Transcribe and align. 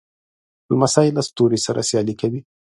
لمسی 0.69 1.07
له 1.15 1.21
ستوري 1.29 1.59
سره 1.65 1.81
سیالي 1.89 2.15
کوي. 2.21 2.39